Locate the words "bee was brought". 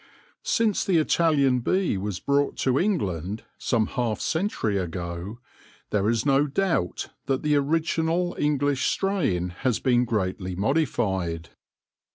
1.59-2.57